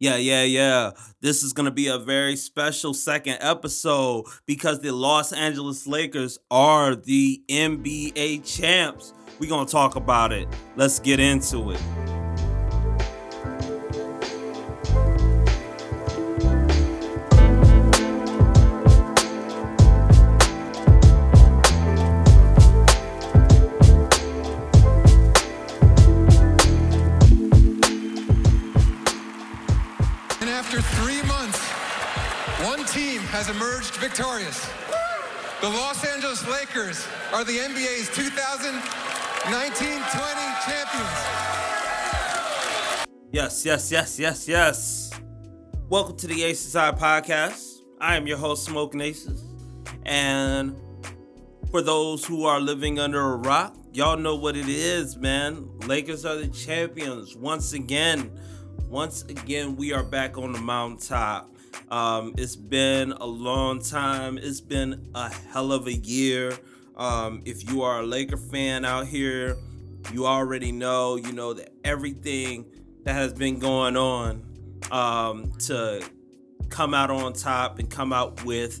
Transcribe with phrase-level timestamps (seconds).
[0.00, 0.92] Yeah, yeah, yeah.
[1.20, 6.38] This is going to be a very special second episode because the Los Angeles Lakers
[6.50, 9.12] are the NBA champs.
[9.38, 10.48] We're going to talk about it.
[10.74, 11.99] Let's get into it.
[34.20, 34.68] Victorious.
[35.62, 38.82] The Los Angeles Lakers are the NBA's 2019-20
[40.66, 41.08] champions.
[43.32, 45.10] Yes, yes, yes, yes, yes.
[45.88, 47.78] Welcome to the Aces High Podcast.
[47.98, 49.42] I am your host, Smokin Aces.
[50.04, 50.76] And
[51.70, 55.66] for those who are living under a rock, y'all know what it is, man.
[55.86, 58.38] Lakers are the champions once again.
[58.86, 61.50] Once again, we are back on the mountaintop.
[61.90, 64.38] Um, it's been a long time.
[64.38, 66.56] It's been a hell of a year.
[66.96, 69.56] Um, if you are a Laker fan out here,
[70.12, 72.66] you already know, you know, that everything
[73.04, 74.44] that has been going on
[74.90, 76.02] um, to
[76.68, 78.80] come out on top and come out with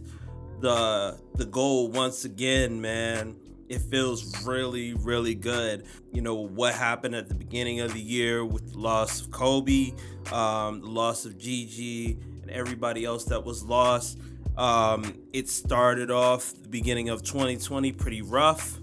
[0.60, 3.36] the the goal once again, man.
[3.68, 5.84] It feels really, really good.
[6.12, 9.92] You know what happened at the beginning of the year with the loss of Kobe,
[10.32, 12.18] um, the loss of Gigi,
[12.50, 14.18] everybody else that was lost.
[14.56, 18.78] Um, it started off the beginning of 2020 pretty rough.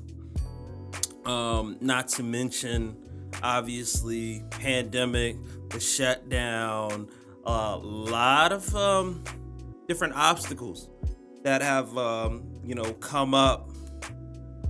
[1.26, 2.96] Um, not to mention,
[3.44, 5.36] obviously, pandemic,
[5.70, 7.10] the shutdown,
[7.46, 9.24] a lot of um,
[9.88, 10.90] different obstacles
[11.44, 13.70] that have um, you know come up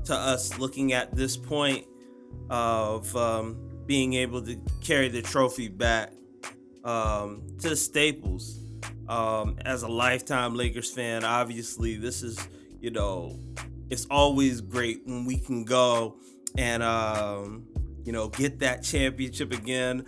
[0.05, 1.85] to us looking at this point
[2.49, 6.11] of um, being able to carry the trophy back
[6.83, 8.63] um, to Staples
[9.07, 12.39] um, as a lifetime Lakers fan, obviously, this is,
[12.81, 13.39] you know,
[13.89, 16.17] it's always great when we can go
[16.57, 17.65] and, um,
[18.03, 20.05] you know, get that championship again.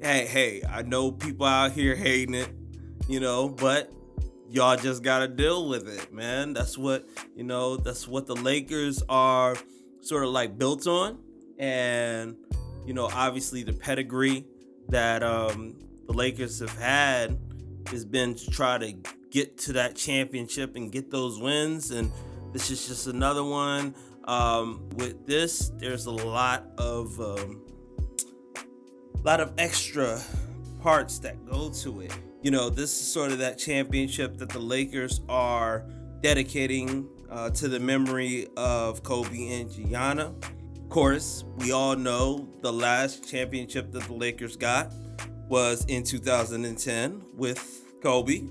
[0.00, 2.48] Hey, hey, I know people out here hating it,
[3.08, 3.92] you know, but
[4.48, 6.54] y'all just got to deal with it, man.
[6.54, 9.56] That's what, you know, that's what the Lakers are
[10.00, 11.18] sort of like built on.
[11.58, 12.36] And,
[12.86, 14.46] you know, obviously the pedigree
[14.88, 15.76] that um,
[16.06, 17.38] the Lakers have had
[17.90, 18.94] has been to try to
[19.30, 21.90] get to that championship and get those wins.
[21.90, 22.10] And
[22.52, 23.94] this is just another one.
[24.24, 27.62] Um, with this, there's a lot of um,
[29.24, 30.20] lot of extra
[30.80, 32.16] parts that go to it.
[32.42, 35.84] You know, this is sort of that championship that the Lakers are
[36.22, 40.34] dedicating uh, to the memory of Kobe and Gianna.
[40.76, 44.92] Of course, we all know the last championship that the Lakers got
[45.50, 48.44] was in 2010 with Kobe.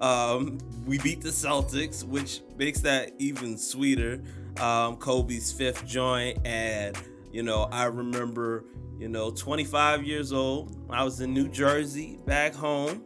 [0.00, 4.22] Um, we beat the Celtics, which makes that even sweeter.
[4.58, 6.96] Um, Kobe's fifth joint, and
[7.30, 8.64] you know, I remember,
[8.98, 10.74] you know, 25 years old.
[10.88, 13.04] I was in New Jersey, back home,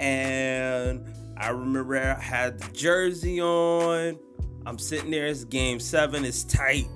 [0.00, 1.06] and
[1.36, 4.18] I remember I had the jersey on.
[4.64, 5.26] I'm sitting there.
[5.26, 6.24] It's game seven.
[6.24, 6.88] It's tight.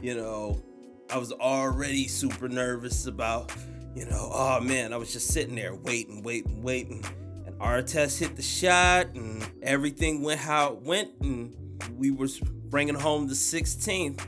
[0.00, 0.62] You know,
[1.10, 3.52] I was already super nervous about
[3.94, 7.04] you know, oh man, I was just sitting there waiting, waiting, waiting.
[7.46, 11.10] And Artest hit the shot and everything went how it went.
[11.20, 11.54] And
[11.96, 12.28] we were
[12.68, 14.20] bringing home the 16th.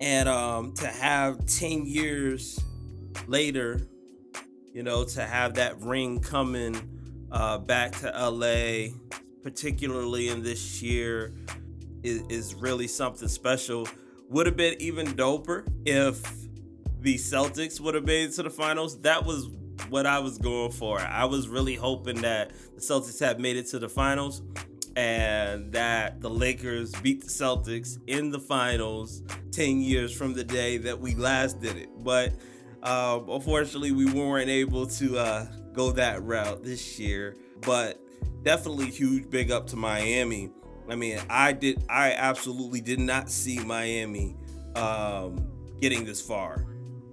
[0.00, 2.58] And um, to have 10 years
[3.26, 3.80] later,
[4.72, 6.76] you know, to have that ring coming
[7.30, 8.94] uh, back to LA,
[9.42, 11.32] particularly in this year,
[12.02, 13.86] is, is really something special.
[14.30, 16.41] Would have been even doper if
[17.02, 19.48] the Celtics would have made it to the finals, that was
[19.88, 21.00] what I was going for.
[21.00, 24.42] I was really hoping that the Celtics had made it to the finals
[24.94, 30.78] and that the Lakers beat the Celtics in the finals 10 years from the day
[30.78, 31.88] that we last did it.
[31.98, 32.32] But
[32.82, 37.36] um, unfortunately, we weren't able to uh, go that route this year.
[37.62, 38.00] But
[38.42, 40.50] definitely huge big up to Miami.
[40.88, 44.36] I mean, I did, I absolutely did not see Miami
[44.74, 45.48] um,
[45.80, 46.66] getting this far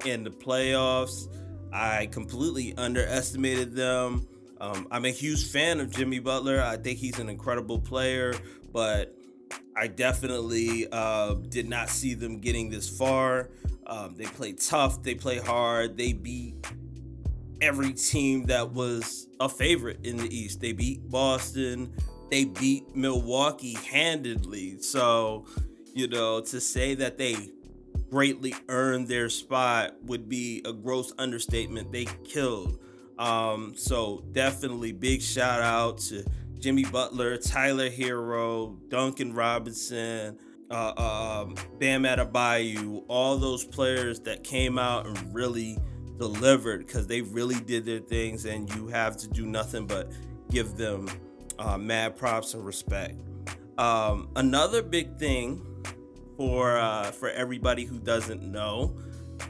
[0.06, 1.28] in the playoffs.
[1.72, 4.28] I completely underestimated them.
[4.60, 6.62] Um, I'm a huge fan of Jimmy Butler.
[6.62, 8.34] I think he's an incredible player,
[8.74, 9.16] but
[9.76, 13.50] I definitely uh, did not see them getting this far.
[13.88, 16.56] Um, they play tough, they play hard, they beat
[17.62, 20.60] every team that was a favorite in the East.
[20.60, 21.94] They beat Boston,
[22.30, 24.80] they beat Milwaukee handedly.
[24.82, 25.46] So,
[25.94, 27.36] you know, to say that they
[28.10, 31.92] greatly earned their spot would be a gross understatement.
[31.92, 32.80] They killed
[33.20, 36.24] Um, so definitely big shout out to
[36.58, 40.38] Jimmy Butler, Tyler Herro, Duncan Robinson,
[40.72, 40.94] uh,
[41.46, 45.78] um, Bam Adebayo, all those players that came out and really
[46.18, 50.12] delivered because they really did their things, and you have to do nothing but
[50.50, 51.10] give them
[51.60, 53.16] uh, mad props and respect.
[53.78, 55.62] Um, another big thing
[56.40, 58.98] for uh, for everybody who doesn't know,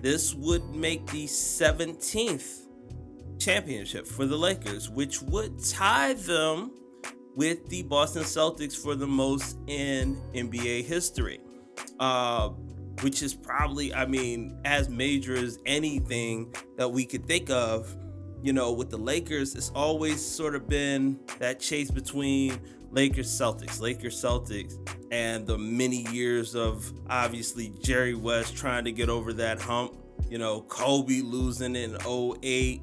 [0.02, 2.66] this would make the 17th
[3.38, 6.72] championship for the Lakers, which would tie them
[7.36, 11.40] with the Boston Celtics for the most in NBA history.
[12.00, 12.50] Uh,
[13.02, 17.96] which is probably, I mean, as major as anything that we could think of.
[18.42, 22.60] You know, with the Lakers, it's always sort of been that chase between
[22.92, 24.76] Lakers Celtics, Lakers Celtics,
[25.12, 29.96] and the many years of obviously Jerry West trying to get over that hump.
[30.30, 32.82] You know, Kobe losing in 08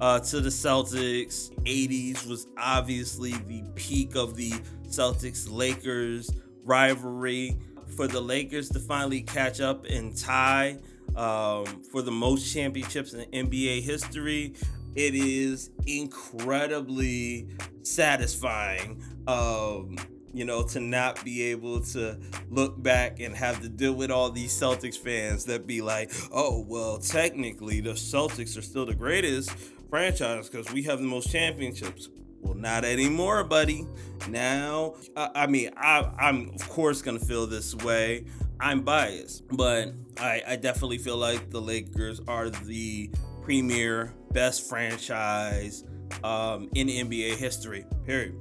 [0.00, 1.50] uh, to the Celtics.
[1.64, 4.50] 80s was obviously the peak of the
[4.88, 6.30] Celtics Lakers
[6.64, 7.58] rivalry.
[7.96, 10.78] For the Lakers to finally catch up and tie
[11.16, 14.54] um, for the most championships in NBA history,
[14.98, 17.46] it is incredibly
[17.82, 19.00] satisfying.
[19.28, 19.96] Um,
[20.32, 22.18] you know, to not be able to
[22.50, 26.64] look back and have to deal with all these Celtics fans that be like, oh,
[26.68, 29.50] well, technically the Celtics are still the greatest
[29.88, 32.08] franchise because we have the most championships.
[32.40, 33.86] Well, not anymore, buddy.
[34.28, 38.26] Now, I, I mean, I, I'm of course gonna feel this way.
[38.60, 43.10] I'm biased, but I, I definitely feel like the Lakers are the
[43.42, 45.84] premier, best franchise
[46.24, 47.84] um, in NBA history.
[48.04, 48.34] Period.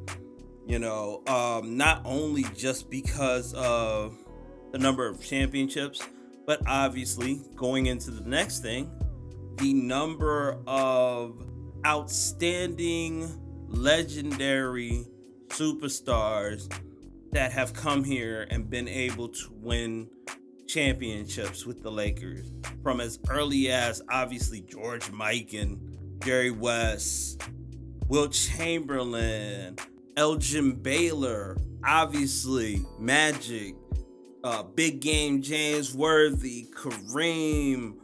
[0.65, 4.17] You know, um, not only just because of
[4.71, 6.01] the number of championships,
[6.45, 8.91] but obviously going into the next thing,
[9.57, 11.41] the number of
[11.85, 13.29] outstanding,
[13.67, 15.05] legendary
[15.49, 16.71] superstars
[17.31, 20.09] that have come here and been able to win
[20.67, 22.51] championships with the Lakers
[22.83, 25.79] from as early as obviously George Mikan
[26.23, 27.41] Jerry West,
[28.07, 29.77] Wilt Chamberlain,
[30.15, 33.75] Elgin Baylor, obviously Magic,
[34.43, 37.95] uh, Big Game James Worthy, Kareem,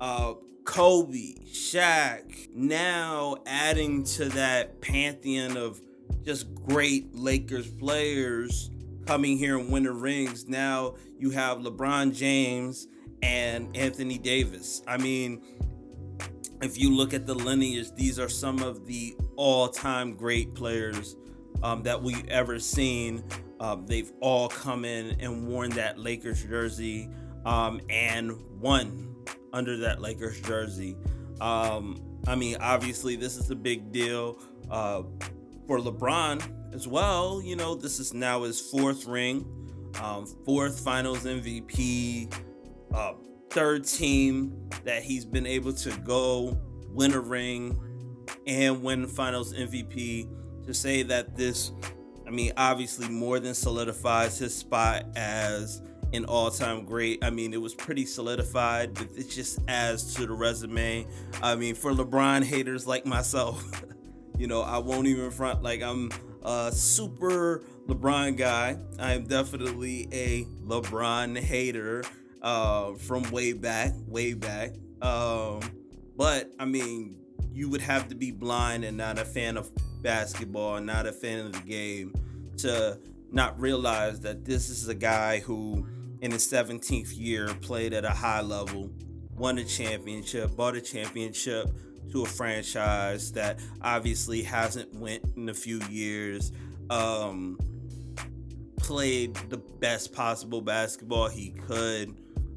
[0.00, 0.34] uh,
[0.64, 5.80] Kobe, Shaq, now adding to that pantheon of
[6.24, 8.70] just great Lakers players
[9.06, 10.48] coming here and winning rings.
[10.48, 12.88] Now you have LeBron James
[13.22, 14.82] and Anthony Davis.
[14.86, 15.42] I mean,
[16.62, 21.16] if you look at the lineage, these are some of the all time great players
[21.62, 23.24] um, that we've ever seen.
[23.60, 27.08] Um, they've all come in and worn that Lakers jersey
[27.44, 29.14] um, and won
[29.52, 30.96] under that Lakers jersey.
[31.40, 34.38] Um, I mean, obviously, this is a big deal
[34.70, 35.02] uh,
[35.66, 37.40] for LeBron as well.
[37.42, 39.46] You know, this is now his fourth ring,
[40.02, 42.34] um, fourth Finals MVP,
[42.92, 43.14] uh,
[43.50, 47.78] third team that he's been able to go win a ring
[48.46, 50.28] and win Finals MVP.
[50.66, 51.72] To say that this,
[52.26, 55.82] I mean, obviously more than solidifies his spot as
[56.14, 57.22] an all-time great.
[57.22, 61.06] I mean, it was pretty solidified, but it just adds to the resume.
[61.42, 63.82] I mean, for LeBron haters like myself,
[64.38, 66.10] you know, I won't even front like I'm
[66.44, 68.78] a super LeBron guy.
[68.98, 72.04] I am definitely a LeBron hater
[72.42, 74.74] uh, from way back, way back.
[75.02, 75.60] Um,
[76.16, 77.18] but I mean,
[77.52, 79.70] you would have to be blind and not a fan of
[80.02, 82.14] basketball, not a fan of the game
[82.58, 82.98] to
[83.30, 85.86] not realize that this is a guy who
[86.24, 88.90] in his 17th year, played at a high level,
[89.36, 91.68] won a championship, bought a championship
[92.12, 96.52] to a franchise that obviously hasn't went in a few years.
[96.90, 97.58] Um,
[98.76, 102.14] played the best possible basketball he could.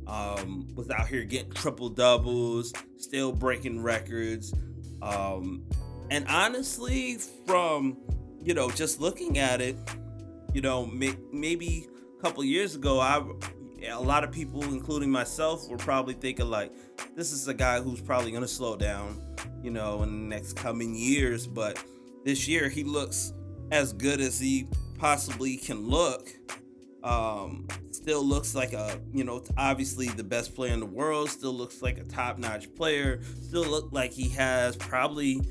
[0.07, 4.53] Um, was out here getting triple doubles, still breaking records.
[5.01, 5.63] Um,
[6.09, 7.97] and honestly, from
[8.41, 9.77] you know just looking at it,
[10.53, 11.87] you know may- maybe
[12.17, 13.21] a couple years ago, I
[13.83, 16.71] a lot of people, including myself, were probably thinking like,
[17.15, 19.21] this is a guy who's probably gonna slow down,
[19.61, 21.47] you know, in the next coming years.
[21.47, 21.83] But
[22.25, 23.33] this year, he looks
[23.71, 24.67] as good as he
[24.97, 26.27] possibly can look.
[27.03, 31.29] Um, still looks like a, you know, obviously the best player in the world.
[31.29, 33.21] Still looks like a top-notch player.
[33.41, 35.41] Still look like he has probably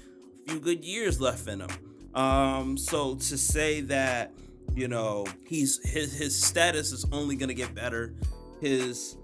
[0.46, 1.70] a few good years left in him.
[2.14, 4.32] Um, so to say that
[4.76, 8.14] you know he's his his status is only to get better.
[8.60, 9.16] His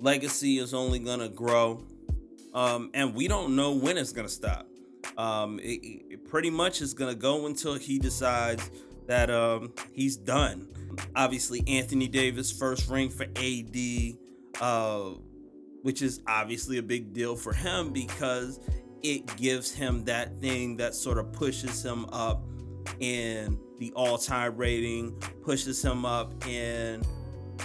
[0.00, 1.84] legacy is only to grow.
[2.54, 4.66] Um, and we don't know when it's to stop.
[5.18, 5.80] Um, it,
[6.10, 8.70] it pretty much is to go until he decides
[9.06, 10.68] that um, he's done.
[11.16, 13.76] Obviously, Anthony Davis first ring for AD,
[14.60, 15.18] uh,
[15.82, 18.60] which is obviously a big deal for him because
[19.02, 22.44] it gives him that thing that sort of pushes him up
[23.00, 25.12] in the all-time rating,
[25.42, 27.02] pushes him up in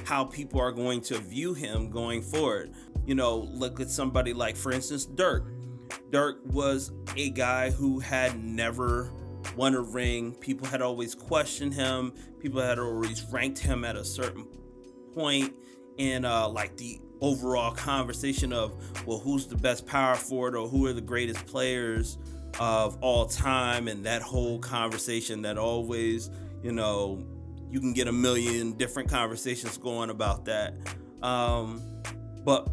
[0.06, 2.74] how people are going to view him going forward.
[3.06, 5.52] You know, look at somebody like, for instance, Dirk.
[6.12, 9.12] Dirk was a guy who had never
[9.56, 10.36] won a ring.
[10.36, 12.14] People had always questioned him.
[12.40, 14.46] People had always ranked him at a certain
[15.14, 15.54] point
[15.98, 18.74] in uh, like the overall conversation of,
[19.06, 22.18] well, who's the best power forward or who are the greatest players
[22.60, 26.30] of all time, and that whole conversation that always,
[26.64, 27.24] you know,
[27.70, 30.74] you can get a million different conversations going about that.
[31.22, 31.82] Um,
[32.44, 32.68] but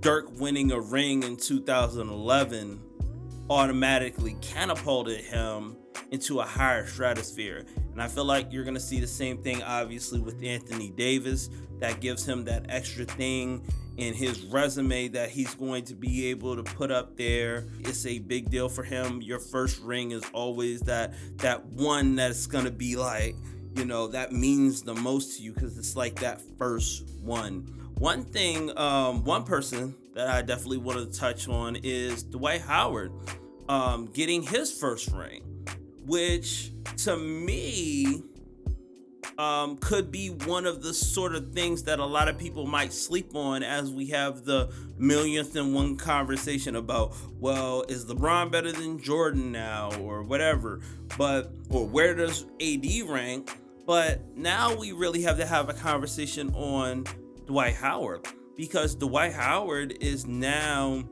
[0.00, 2.80] Dirk winning a ring in 2011
[3.50, 5.76] automatically catapulted him
[6.10, 7.64] into a higher stratosphere.
[7.98, 11.50] And I feel like you're going to see the same thing, obviously, with Anthony Davis.
[11.80, 16.54] That gives him that extra thing in his resume that he's going to be able
[16.54, 17.66] to put up there.
[17.80, 19.20] It's a big deal for him.
[19.20, 23.34] Your first ring is always that that one that's going to be like,
[23.74, 27.66] you know, that means the most to you because it's like that first one.
[27.96, 33.10] One thing, um, one person that I definitely want to touch on is Dwight Howard
[33.68, 35.42] um, getting his first ring,
[36.08, 38.22] which to me
[39.38, 42.92] um, could be one of the sort of things that a lot of people might
[42.92, 48.72] sleep on as we have the millionth and one conversation about, well, is LeBron better
[48.72, 50.80] than Jordan now or whatever?
[51.16, 53.56] But, or where does AD rank?
[53.86, 57.04] But now we really have to have a conversation on
[57.46, 61.04] Dwight Howard because Dwight Howard is now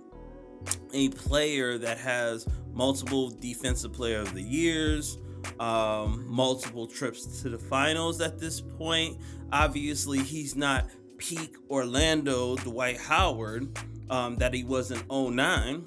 [0.92, 2.46] a player that has
[2.76, 5.18] multiple defensive player of the years
[5.60, 9.18] um, multiple trips to the finals at this point.
[9.52, 10.86] Obviously, he's not
[11.18, 13.78] peak Orlando Dwight Howard
[14.10, 15.86] um, that he was in 09.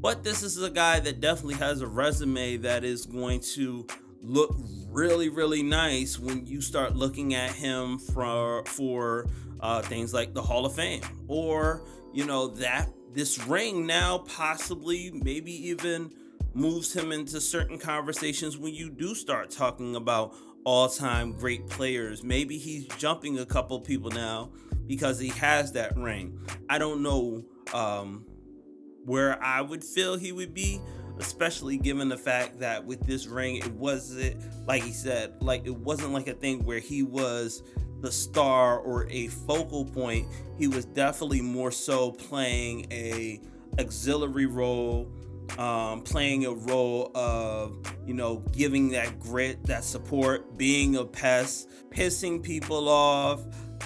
[0.00, 3.86] But this is a guy that definitely has a resume that is going to
[4.20, 4.56] look
[4.90, 9.26] really, really nice when you start looking at him for for
[9.60, 11.82] uh, things like the Hall of Fame or
[12.12, 16.12] you know that this ring now possibly maybe even
[16.54, 20.34] moves him into certain conversations when you do start talking about
[20.64, 22.22] all-time great players.
[22.22, 24.50] Maybe he's jumping a couple people now
[24.86, 26.38] because he has that ring.
[26.68, 28.26] I don't know um,
[29.04, 30.80] where I would feel he would be,
[31.18, 34.36] especially given the fact that with this ring, it wasn't
[34.66, 37.62] like he said, like it wasn't like a thing where he was
[38.00, 40.26] the star or a focal point.
[40.58, 43.40] He was definitely more so playing a
[43.78, 45.10] auxiliary role
[45.56, 51.68] um, playing a role of, you know, giving that grit, that support, being a pest,
[51.90, 53.40] pissing people off,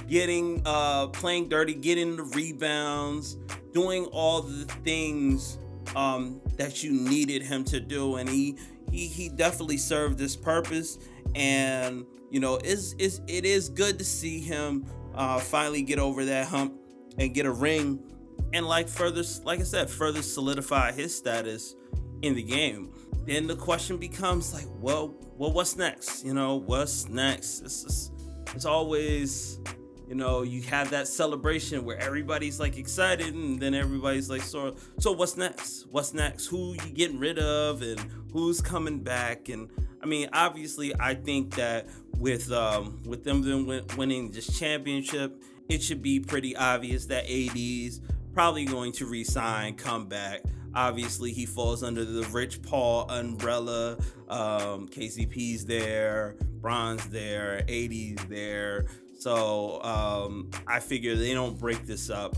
[0.09, 3.37] getting, uh, playing dirty, getting the rebounds,
[3.73, 5.59] doing all the things
[5.95, 8.16] um, that you needed him to do.
[8.16, 8.59] And he,
[8.90, 10.99] he, he definitely served this purpose.
[11.35, 16.25] And, you know, it's, it's, it is good to see him uh, finally get over
[16.25, 16.75] that hump
[17.19, 18.03] and get a ring
[18.53, 21.75] and like further like i said further solidify his status
[22.23, 22.93] in the game.
[23.27, 26.25] Then the question becomes like well well what's next?
[26.25, 27.61] You know what's next?
[27.62, 28.11] It's, it's,
[28.55, 29.61] it's always
[30.09, 34.77] you know you have that celebration where everybody's like excited and then everybody's like so
[34.99, 35.87] so what's next?
[35.91, 36.47] What's next?
[36.47, 38.01] Who you getting rid of and
[38.33, 39.49] who's coming back?
[39.49, 39.71] And
[40.03, 41.87] i mean obviously i think that
[42.19, 43.43] with um with them
[43.97, 48.01] winning this championship it should be pretty obvious that ad's
[48.33, 50.43] probably going to resign, come back.
[50.75, 53.99] Obviously, he falls under the Rich Paul umbrella.
[54.29, 58.87] Um, KCP's there, Bron's there, AD's there.
[59.19, 62.35] So um, I figure they don't break this up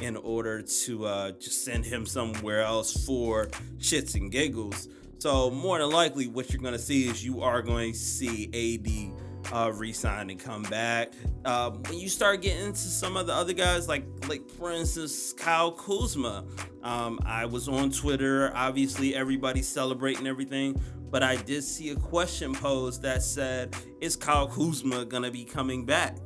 [0.00, 3.46] in order to uh, just send him somewhere else for
[3.78, 4.88] shits and giggles.
[5.18, 8.46] So more than likely, what you're going to see is you are going to see
[8.52, 11.12] AD uh, resign and come back.
[11.44, 15.32] Uh, when you start getting into some of the other guys, like like for instance
[15.32, 16.44] Kyle Kuzma,
[16.82, 18.52] um, I was on Twitter.
[18.54, 20.80] Obviously, everybody's celebrating everything,
[21.10, 25.84] but I did see a question posed that said, "Is Kyle Kuzma gonna be coming
[25.84, 26.18] back?"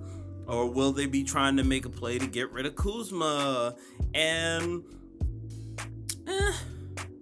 [0.46, 3.76] Or will they be trying to make a play to get rid of Kuzma?
[4.14, 4.82] And
[6.26, 6.52] eh,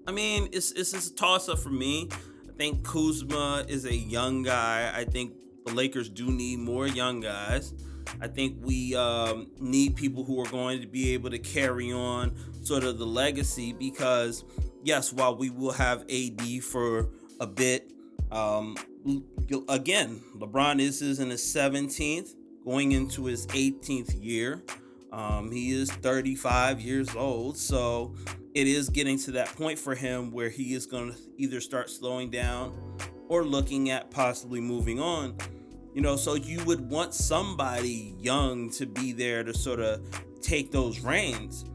[0.09, 2.09] I mean, it's it's, a toss up for me.
[2.49, 4.91] I think Kuzma is a young guy.
[4.97, 5.35] I think
[5.67, 7.75] the Lakers do need more young guys.
[8.19, 12.35] I think we um, need people who are going to be able to carry on
[12.63, 14.47] sort of the legacy because
[14.83, 17.93] yes, while we will have AD for a bit,
[18.33, 18.79] um,
[19.69, 22.31] again, LeBron is, is in his 17th,
[22.65, 24.63] going into his 18th year.
[25.13, 28.15] Um, he is 35 years old, so
[28.59, 31.89] it is getting to that point for him where he is going to either start
[31.89, 32.77] slowing down
[33.29, 35.37] or looking at possibly moving on.
[35.95, 40.03] You know, so you would want somebody young to be there to sort of
[40.41, 41.67] take those reins.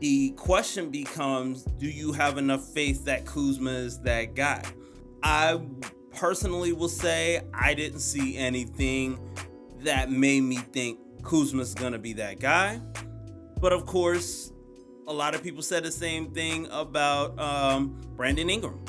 [0.00, 4.64] The question becomes do you have enough faith that Kuzma is that guy?
[5.22, 5.60] I
[6.12, 9.16] personally will say I didn't see anything
[9.82, 12.80] that made me think Kuzma's gonna be that guy.
[13.60, 14.50] But of course,
[15.06, 18.84] a lot of people said the same thing about um, Brandon Ingram.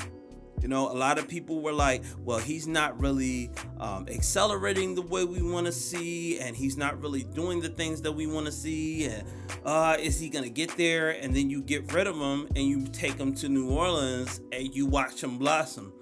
[0.62, 5.01] You know, a lot of people were like, well, he's not really um, accelerating the
[5.03, 8.48] way we want to see, and he's not really doing the things that we want
[8.48, 9.05] to see.
[9.05, 9.27] And
[9.63, 11.12] uh, is he going to get there?
[11.12, 14.74] And then you get rid of him and you take him to New Orleans and
[14.74, 15.93] you watch him blossom.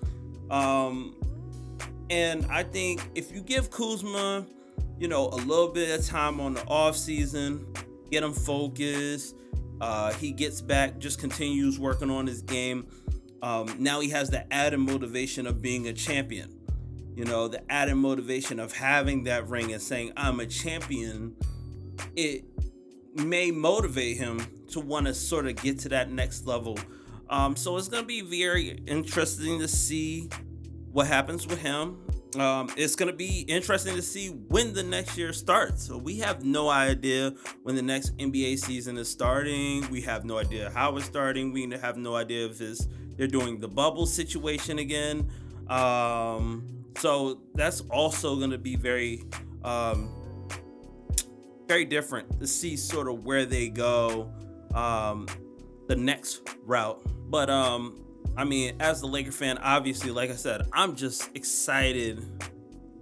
[0.50, 1.15] Um,
[2.10, 4.46] and I think if you give Kuzma,
[4.98, 7.65] you know, a little bit of time on the off season,
[8.12, 9.36] get him focused.
[9.82, 12.88] Uh, he gets back, just continues working on his game.
[13.42, 16.60] Um, now he has the added motivation of being a champion.
[17.15, 21.36] You know, the added motivation of having that ring and saying, I'm a champion.
[22.15, 22.46] It
[23.13, 26.80] may motivate him to want to sort of get to that next level.
[27.30, 30.30] Um, so it's going to be very interesting to see
[30.92, 31.98] what happens with him.
[32.36, 35.84] Um, it's going to be interesting to see when the next year starts.
[35.84, 39.90] So we have no idea when the next NBA season is starting.
[39.90, 41.52] We have no idea how it's starting.
[41.52, 42.88] We have no idea if it's,
[43.18, 45.30] they're doing the bubble situation again.
[45.68, 49.24] Um, so that's also going to be very,
[49.63, 50.10] um,
[51.68, 54.32] very different to see sort of where they go,
[54.74, 55.28] um,
[55.88, 57.02] the next route.
[57.30, 58.04] But um,
[58.36, 62.24] I mean, as a Laker fan, obviously, like I said, I'm just excited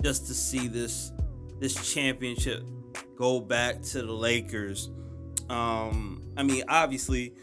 [0.02, 1.12] just to see this
[1.60, 2.64] this championship
[3.16, 4.90] go back to the Lakers.
[5.50, 7.36] Um, I mean, obviously,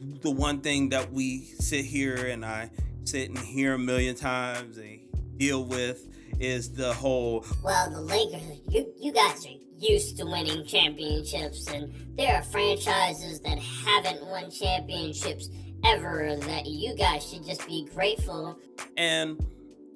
[0.00, 2.70] the one thing that we sit here and I
[3.04, 5.00] sit and hear a million times and
[5.36, 6.06] deal with
[6.38, 11.92] is the whole well the lakers you, you guys are used to winning championships and
[12.16, 15.48] there are franchises that haven't won championships
[15.84, 18.58] ever that you guys should just be grateful.
[18.96, 19.44] And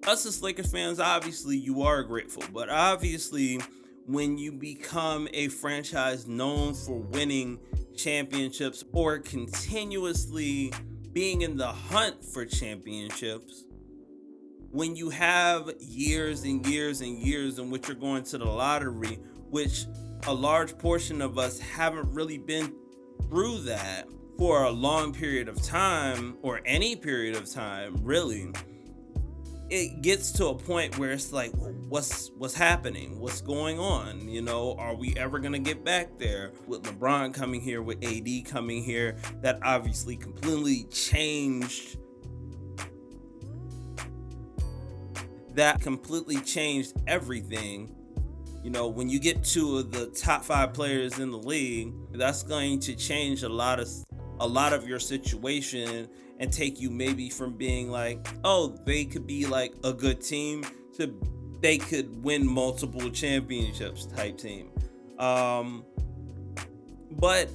[0.06, 3.60] us as Lakers fans, obviously you are grateful, but obviously
[4.06, 7.58] when you become a franchise known for winning
[7.96, 10.72] championships or continuously
[11.12, 13.64] being in the hunt for championships,
[14.70, 19.18] when you have years and years and years in which you're going to the lottery,
[19.48, 19.86] which
[20.26, 22.74] a large portion of us haven't really been
[23.28, 28.50] through that, for a long period of time or any period of time really
[29.70, 31.50] it gets to a point where it's like
[31.88, 33.18] what's what's happening?
[33.18, 34.28] What's going on?
[34.28, 36.52] You know are we ever going to get back there?
[36.66, 41.98] With lebron coming here with ad coming here that obviously completely changed
[45.54, 47.94] that completely changed everything.
[48.62, 52.42] You know, when you get two of the top five players in the league, that's
[52.42, 53.88] going to change a lot of
[54.40, 56.08] a lot of your situation
[56.40, 60.64] and take you maybe from being like, oh, they could be like a good team
[60.96, 61.14] to
[61.60, 64.70] they could win multiple championships type team.
[65.18, 65.84] Um,
[67.10, 67.48] but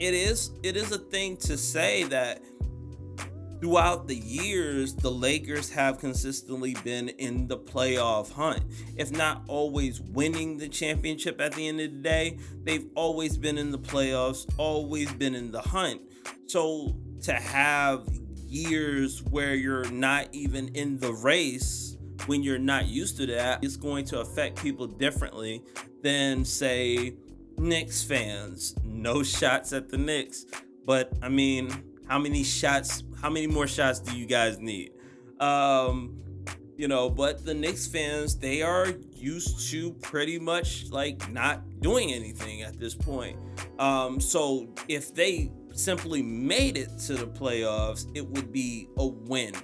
[0.00, 2.40] it is it is a thing to say that
[3.60, 8.62] throughout the years the Lakers have consistently been in the playoff hunt.
[8.96, 13.58] If not always winning the championship at the end of the day, they've always been
[13.58, 16.00] in the playoffs, always been in the hunt.
[16.46, 18.06] So to have
[18.46, 23.76] years where you're not even in the race when you're not used to that is
[23.76, 25.62] going to affect people differently
[26.02, 27.14] than say
[27.58, 28.74] Knicks fans.
[28.84, 30.46] No shots at the Knicks,
[30.84, 31.70] but I mean,
[32.06, 33.02] how many shots?
[33.20, 34.92] How many more shots do you guys need?
[35.40, 36.22] Um,
[36.76, 42.12] you know, but the Knicks fans, they are used to pretty much like not doing
[42.12, 43.38] anything at this point.
[43.78, 49.54] Um, so if they simply made it to the playoffs, it would be a win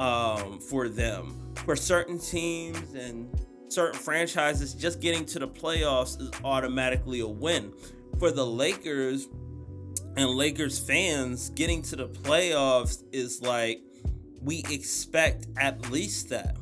[0.00, 1.52] um, for them.
[1.64, 3.28] For certain teams and
[3.68, 7.72] certain franchises, just getting to the playoffs is automatically a win.
[8.18, 9.28] For the Lakers
[10.16, 13.80] and Lakers fans, getting to the playoffs is like
[14.42, 16.56] we expect at least that.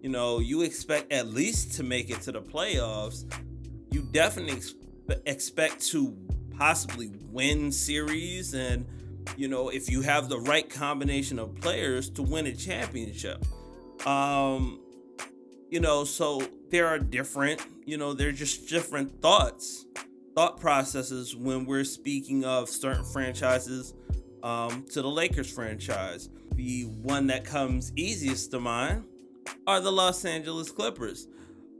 [0.00, 3.24] You know, you expect at least to make it to the playoffs.
[3.90, 4.60] You definitely
[5.26, 6.16] expect to
[6.56, 8.86] possibly win series and
[9.36, 13.44] you know, if you have the right combination of players to win a championship.
[14.06, 14.80] Um,
[15.70, 19.86] you know, so there are different, you know, they're just different thoughts,
[20.34, 23.94] thought processes when we're speaking of certain franchises
[24.42, 26.28] um, to the Lakers franchise.
[26.54, 29.04] The one that comes easiest to mind
[29.66, 31.28] are the Los Angeles Clippers,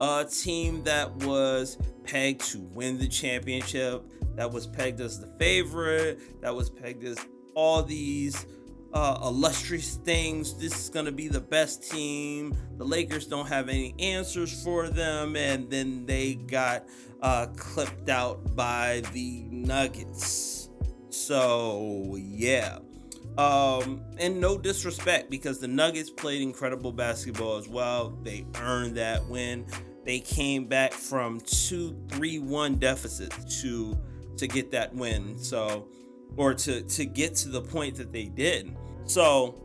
[0.00, 4.02] a team that was pegged to win the championship,
[4.36, 7.18] that was pegged as the favorite, that was pegged as
[7.54, 8.46] all these
[8.92, 10.54] uh, illustrious things.
[10.54, 12.56] This is going to be the best team.
[12.76, 15.36] The Lakers don't have any answers for them.
[15.36, 16.86] And then they got
[17.20, 20.68] uh, clipped out by the Nuggets.
[21.10, 22.78] So, yeah.
[23.38, 28.18] Um, and no disrespect because the Nuggets played incredible basketball as well.
[28.22, 29.66] They earned that win.
[30.04, 33.98] They came back from two, three, one deficits to
[34.42, 35.38] to get that win.
[35.38, 35.86] So,
[36.36, 38.76] or to to get to the point that they did.
[39.04, 39.60] So,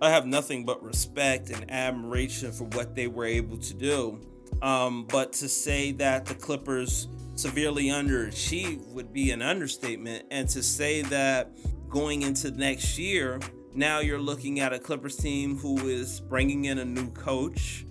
[0.00, 4.20] I have nothing but respect and admiration for what they were able to do.
[4.60, 10.24] Um, but to say that the Clippers severely underachieved would be an understatement.
[10.30, 11.50] And to say that
[11.88, 13.40] going into next year,
[13.74, 17.84] now you're looking at a Clippers team who is bringing in a new coach.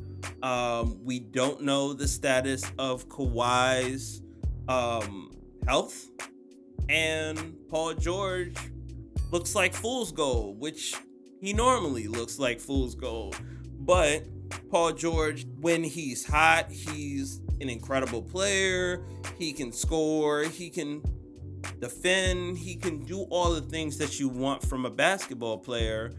[0.44, 4.22] Um, we don't know the status of Kawhi's
[4.68, 5.31] um,
[5.68, 6.10] health,
[6.90, 8.56] and Paul George
[9.32, 10.96] looks like fool's gold, which
[11.40, 13.36] he normally looks like fool's gold.
[13.80, 14.24] But
[14.70, 19.06] Paul George, when he's hot, he's an incredible player.
[19.38, 20.44] He can score.
[20.44, 21.02] He can
[21.80, 26.14] defend, he can do all the things that you want from a basketball player.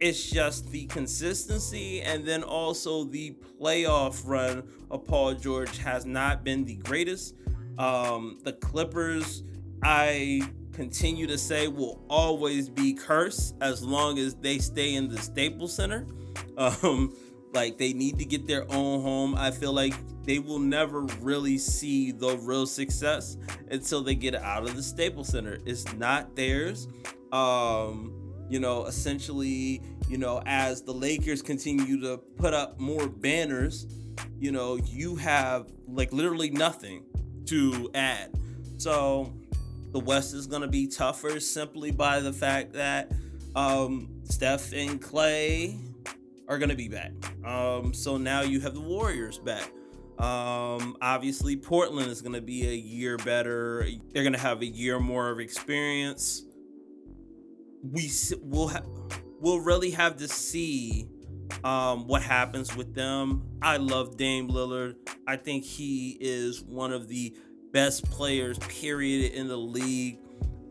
[0.00, 6.44] It's just the consistency and then also the playoff run of Paul George has not
[6.44, 7.34] been the greatest.
[7.78, 9.42] Um, the Clippers,
[9.82, 15.18] I continue to say, will always be cursed as long as they stay in the
[15.18, 16.06] Staples Center.
[16.56, 17.12] Um,
[17.52, 19.34] like they need to get their own home.
[19.36, 23.36] I feel like they will never really see the real success
[23.70, 25.58] until they get out of the Staples Center.
[25.64, 26.88] It's not theirs.
[27.32, 33.86] Um, you know, essentially, you know, as the Lakers continue to put up more banners,
[34.38, 37.04] you know, you have like literally nothing
[37.46, 38.30] to add.
[38.78, 39.32] So
[39.92, 43.12] the West is going to be tougher simply by the fact that
[43.54, 45.78] um, Steph and Clay
[46.48, 47.12] are going to be back.
[47.44, 49.70] Um, so now you have the Warriors back.
[50.18, 53.86] Um, obviously, Portland is going to be a year better.
[54.12, 56.42] They're going to have a year more of experience.
[57.82, 58.10] We
[58.42, 58.84] will ha-
[59.40, 61.08] we'll really have to see
[61.62, 63.44] um, what happens with them.
[63.62, 64.96] I love Dame Lillard.
[65.26, 67.36] I think he is one of the
[67.72, 70.18] best players, period, in the league.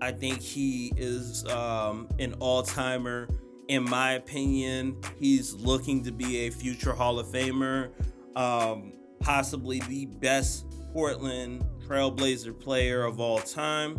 [0.02, 3.28] I think he is um, an all timer
[3.68, 7.92] in my opinion, he's looking to be a future Hall of Famer,
[8.36, 13.98] um, possibly the best Portland Trailblazer player of all time.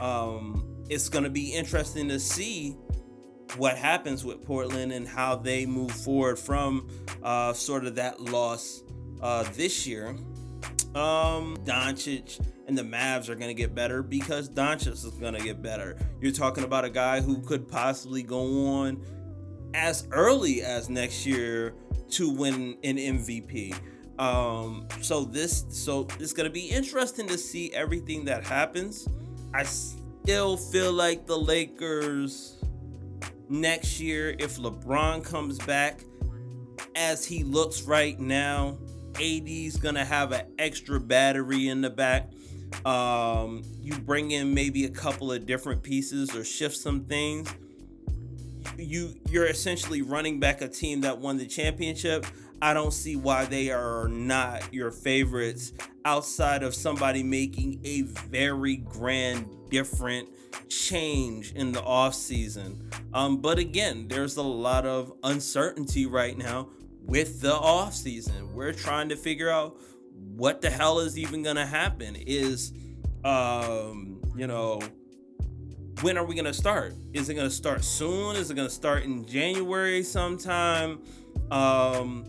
[0.00, 2.76] Um, it's going to be interesting to see
[3.56, 6.88] what happens with Portland and how they move forward from
[7.22, 8.82] uh, sort of that loss
[9.20, 10.16] uh, this year.
[10.94, 15.42] Um, Doncic and the Mavs are going to get better because Doncic is going to
[15.42, 15.98] get better.
[16.20, 19.02] You're talking about a guy who could possibly go on
[19.74, 21.74] as early as next year
[22.10, 23.74] to win an MVP.
[24.18, 29.08] Um, so this so it's going to be interesting to see everything that happens.
[29.54, 32.61] I still feel like the Lakers
[33.52, 36.04] next year if LeBron comes back
[36.96, 38.78] as he looks right now,
[39.16, 42.32] AD's to have an extra battery in the back.
[42.86, 47.52] Um, you bring in maybe a couple of different pieces or shift some things.
[48.78, 52.24] You you're essentially running back a team that won the championship.
[52.62, 55.72] I don't see why they are not your favorites
[56.04, 60.28] outside of somebody making a very grand different
[60.68, 66.68] change in the off season um, but again there's a lot of uncertainty right now
[67.04, 69.76] with the off season we're trying to figure out
[70.36, 72.16] what the hell is even gonna happen?
[72.16, 72.72] Is
[73.24, 74.80] um, you know,
[76.00, 76.94] when are we gonna start?
[77.12, 78.36] Is it gonna start soon?
[78.36, 81.00] Is it gonna start in January sometime?
[81.50, 82.24] Um,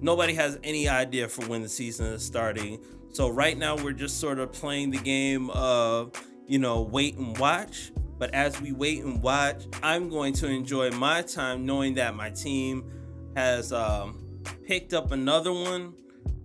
[0.00, 2.82] nobody has any idea for when the season is starting.
[3.12, 6.12] So right now we're just sort of playing the game of,
[6.46, 7.92] you know, wait and watch.
[8.18, 12.30] But as we wait and watch, I'm going to enjoy my time knowing that my
[12.30, 12.84] team
[13.34, 15.94] has um, picked up another one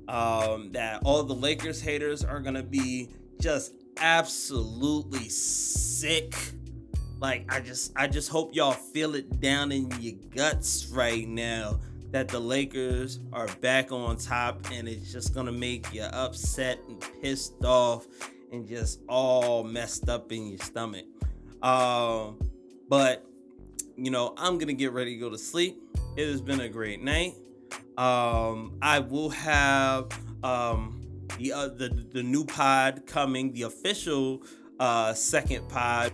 [0.08, 6.34] um, that all the Lakers haters are gonna be just absolutely sick
[7.20, 11.80] Like I just I just hope y'all feel it down in your guts right now
[12.12, 17.04] that the Lakers are back on top and it's just gonna make you upset and
[17.22, 18.06] pissed off
[18.52, 21.06] and just all messed up in your stomach.
[21.62, 22.40] Um,
[22.90, 23.26] but
[23.96, 25.82] you know, I'm gonna get ready to go to sleep.
[26.16, 27.36] It has been a great night.
[27.98, 30.08] Um, I will have
[30.44, 31.02] um,
[31.40, 34.44] the, uh, the the new pod coming, the official
[34.80, 36.14] uh, second pod.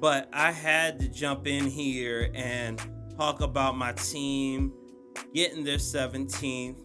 [0.00, 2.80] But I had to jump in here and
[3.16, 4.72] talk about my team
[5.32, 6.76] getting their 17th.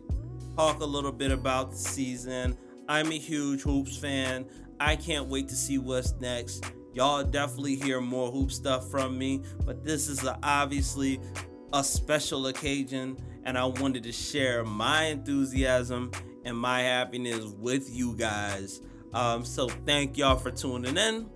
[0.55, 2.57] Talk a little bit about the season.
[2.87, 4.45] I'm a huge hoops fan.
[4.79, 6.65] I can't wait to see what's next.
[6.93, 11.19] Y'all definitely hear more hoop stuff from me, but this is a, obviously
[11.73, 16.11] a special occasion, and I wanted to share my enthusiasm
[16.45, 18.81] and my happiness with you guys.
[19.13, 21.29] Um, so thank y'all for tuning in.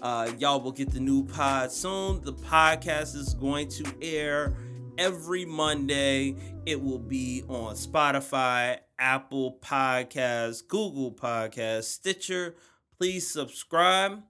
[0.00, 2.22] Uh, y'all will get the new pod soon.
[2.22, 4.56] The podcast is going to air
[4.96, 6.36] every Monday.
[6.66, 12.54] It will be on Spotify, Apple Podcasts, Google Podcasts, Stitcher.
[13.00, 14.22] Please subscribe.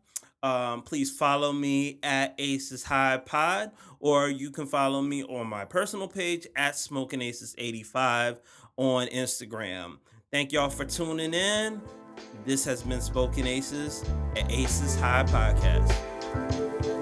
[0.44, 5.64] Um, please follow me at Aces High Pod, or you can follow me on my
[5.64, 8.38] personal page at Smoking Aces 85
[8.76, 9.96] on Instagram.
[10.30, 11.82] Thank y'all for tuning in.
[12.44, 14.04] This has been Smokin Aces
[14.36, 16.99] at Aces High Podcast.